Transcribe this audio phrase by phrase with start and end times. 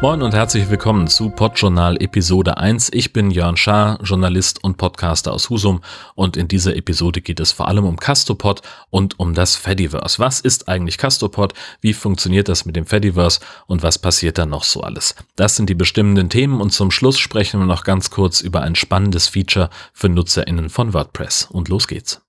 [0.00, 2.90] Moin und herzlich willkommen zu Podjournal Episode 1.
[2.92, 5.80] Ich bin Jörn Schaar, Journalist und Podcaster aus Husum
[6.14, 10.20] und in dieser Episode geht es vor allem um Castopod und um das Fediverse.
[10.20, 11.52] Was ist eigentlich Castopod?
[11.80, 15.16] Wie funktioniert das mit dem Fediverse und was passiert da noch so alles?
[15.34, 18.76] Das sind die bestimmenden Themen und zum Schluss sprechen wir noch ganz kurz über ein
[18.76, 21.48] spannendes Feature für NutzerInnen von WordPress.
[21.50, 22.22] Und los geht's.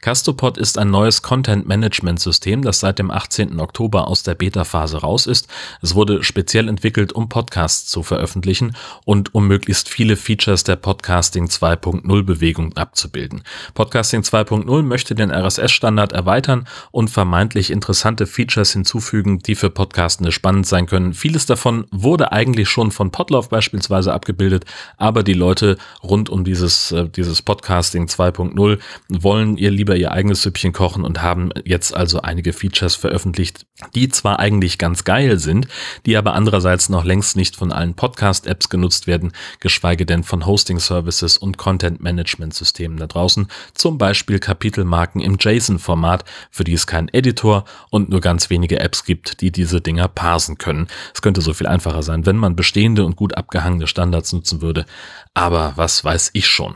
[0.00, 3.58] Castopod ist ein neues Content-Management-System, das seit dem 18.
[3.60, 5.48] Oktober aus der Beta-Phase raus ist.
[5.82, 11.46] Es wurde speziell entwickelt, um Podcasts zu veröffentlichen und um möglichst viele Features der Podcasting
[11.46, 13.42] 2.0-Bewegung abzubilden.
[13.74, 20.66] Podcasting 2.0 möchte den RSS-Standard erweitern und vermeintlich interessante Features hinzufügen, die für Podcastende spannend
[20.66, 21.14] sein können.
[21.14, 24.64] Vieles davon wurde eigentlich schon von Podlove beispielsweise abgebildet,
[24.96, 30.42] aber die Leute rund um dieses, äh, dieses Podcasting 2.0 wollen ihr lieber ihr eigenes
[30.42, 35.68] Süppchen kochen und haben jetzt also einige Features veröffentlicht, die zwar eigentlich ganz geil sind,
[36.06, 41.36] die aber andererseits noch längst nicht von allen Podcast-Apps genutzt werden, geschweige denn von Hosting-Services
[41.36, 48.08] und Content-Management-Systemen da draußen, zum Beispiel Kapitelmarken im JSON-Format, für die es keinen Editor und
[48.08, 50.88] nur ganz wenige Apps gibt, die diese Dinger parsen können.
[51.14, 54.86] Es könnte so viel einfacher sein, wenn man bestehende und gut abgehangene Standards nutzen würde,
[55.34, 56.74] aber was weiß ich schon.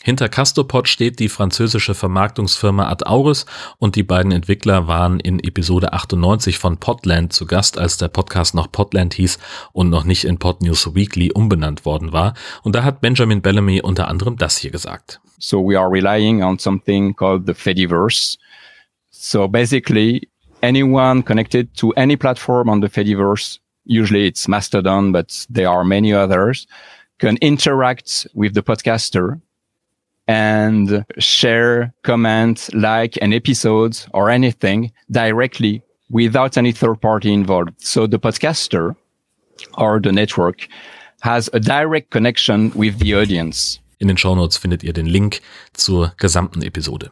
[0.00, 3.46] Hinter Castopod steht die französische Vermarktungsfirma Ad Auris
[3.78, 8.54] und die beiden Entwickler waren in Episode 98 von Podland zu Gast, als der Podcast
[8.54, 9.38] noch Podland hieß
[9.72, 12.34] und noch nicht in Podnews Weekly umbenannt worden war.
[12.62, 15.20] Und da hat Benjamin Bellamy unter anderem das hier gesagt.
[15.40, 18.38] So we are relying on something called the Fediverse.
[19.10, 20.28] So basically
[20.62, 26.14] anyone connected to any platform on the Fediverse, usually it's Mastodon, but there are many
[26.14, 26.68] others,
[27.18, 29.40] can interact with the podcaster
[30.28, 37.72] and share, comment, like an episode or anything directly without any third party involved.
[37.78, 38.94] So the podcaster
[39.76, 40.68] or the network
[41.22, 43.80] has a direct connection with the audience.
[43.98, 45.40] In den Shownotes findet ihr den Link
[45.72, 47.10] zur gesamten Episode.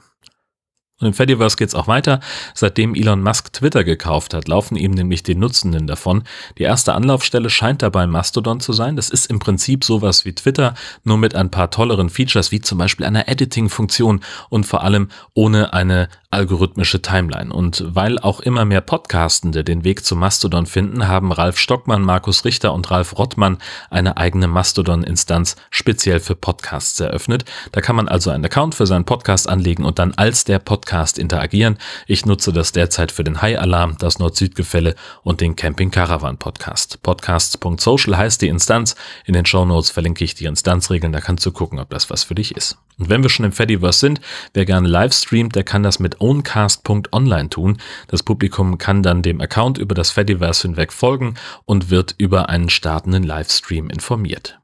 [0.98, 2.20] Und im Fediverse geht's auch weiter.
[2.54, 6.24] Seitdem Elon Musk Twitter gekauft hat, laufen ihm nämlich die Nutzenden davon.
[6.56, 8.96] Die erste Anlaufstelle scheint dabei Mastodon zu sein.
[8.96, 10.72] Das ist im Prinzip sowas wie Twitter,
[11.04, 15.74] nur mit ein paar tolleren Features, wie zum Beispiel einer Editing-Funktion und vor allem ohne
[15.74, 17.52] eine algorithmische Timeline.
[17.52, 22.44] Und weil auch immer mehr Podcastende den Weg zu Mastodon finden, haben Ralf Stockmann, Markus
[22.44, 23.58] Richter und Ralf Rottmann
[23.90, 27.44] eine eigene Mastodon-Instanz speziell für Podcasts eröffnet.
[27.72, 31.18] Da kann man also einen Account für seinen Podcast anlegen und dann als der Podcast
[31.18, 31.78] interagieren.
[32.06, 37.02] Ich nutze das derzeit für den High Alarm, das Nord-Süd-Gefälle und den Camping Caravan Podcast.
[37.02, 38.94] Podcasts.social heißt die Instanz.
[39.24, 42.22] In den Show Notes verlinke ich die Instanzregeln, da kannst du gucken, ob das was
[42.22, 42.78] für dich ist.
[42.98, 44.20] Und wenn wir schon im Fediverse sind,
[44.54, 47.78] wer gerne live streamt, der kann das mit owncast.online tun.
[48.06, 52.70] Das Publikum kann dann dem Account über das Fediverse hinweg folgen und wird über einen
[52.70, 54.60] startenden Livestream informiert.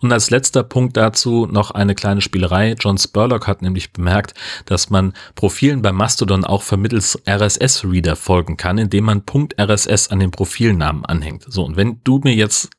[0.00, 2.74] Und als letzter Punkt dazu noch eine kleine Spielerei.
[2.78, 4.34] John Spurlock hat nämlich bemerkt,
[4.66, 9.22] dass man Profilen bei Mastodon auch vermittels RSS-Reader folgen kann, indem man
[9.58, 11.44] .rss an den Profilnamen anhängt.
[11.48, 12.70] So, und wenn du mir jetzt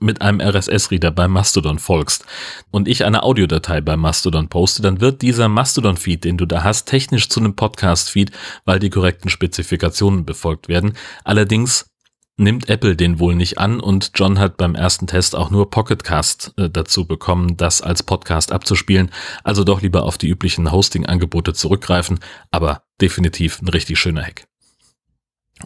[0.00, 2.24] mit einem RSS-Reader bei Mastodon folgst
[2.70, 6.86] und ich eine Audiodatei bei Mastodon poste, dann wird dieser Mastodon-Feed, den du da hast,
[6.86, 8.30] technisch zu einem Podcast-Feed,
[8.64, 10.92] weil die korrekten Spezifikationen befolgt werden.
[11.24, 11.90] Allerdings
[12.38, 16.54] nimmt Apple den wohl nicht an und John hat beim ersten Test auch nur Pocketcast
[16.56, 19.10] äh, dazu bekommen, das als Podcast abzuspielen.
[19.44, 24.47] Also doch lieber auf die üblichen Hosting-Angebote zurückgreifen, aber definitiv ein richtig schöner Hack.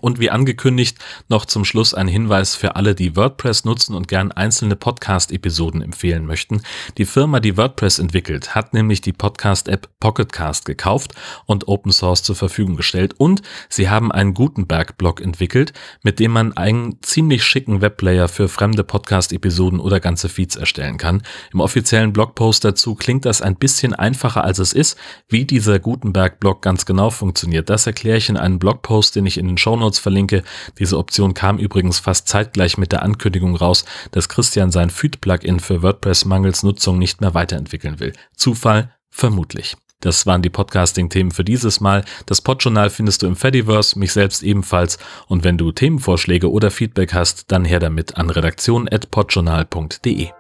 [0.00, 0.98] Und wie angekündigt,
[1.28, 6.26] noch zum Schluss ein Hinweis für alle, die WordPress nutzen und gern einzelne Podcast-Episoden empfehlen
[6.26, 6.62] möchten.
[6.96, 11.14] Die Firma, die WordPress entwickelt, hat nämlich die Podcast-App Pocketcast gekauft
[11.46, 13.14] und Open Source zur Verfügung gestellt.
[13.18, 18.84] Und sie haben einen Gutenberg-Blog entwickelt, mit dem man einen ziemlich schicken Webplayer für fremde
[18.84, 21.22] Podcast-Episoden oder ganze Feeds erstellen kann.
[21.52, 24.96] Im offiziellen Blogpost dazu klingt das ein bisschen einfacher, als es ist.
[25.28, 29.46] Wie dieser Gutenberg-Blog ganz genau funktioniert, das erkläre ich in einem Blogpost, den ich in
[29.46, 30.44] den Show Shownotes verlinke.
[30.78, 35.82] Diese Option kam übrigens fast zeitgleich mit der Ankündigung raus, dass Christian sein Feed-Plugin für
[35.82, 38.12] WordPress mangels Nutzung nicht mehr weiterentwickeln will.
[38.36, 38.94] Zufall?
[39.10, 39.76] Vermutlich.
[40.00, 42.04] Das waren die Podcasting-Themen für dieses Mal.
[42.26, 44.98] Das Podjournal findest du im Fediverse, mich selbst ebenfalls.
[45.28, 50.30] Und wenn du Themenvorschläge oder Feedback hast, dann her damit an redaktion.podjournal.de.